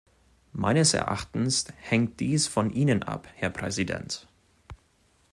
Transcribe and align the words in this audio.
Meines 0.53 0.95
Erachtens 0.95 1.67
hängt 1.79 2.19
dies 2.21 2.47
von 2.47 2.71
Ihnen 2.73 3.03
ab, 3.03 3.27
Herr 3.35 3.51
Präsident. 3.51 4.27